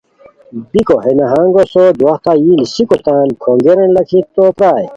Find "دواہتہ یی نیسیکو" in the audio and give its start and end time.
1.99-2.97